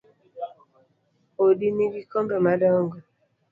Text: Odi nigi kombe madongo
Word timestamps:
Odi 1.45 1.67
nigi 1.75 2.01
kombe 2.11 2.35
madongo 2.45 2.95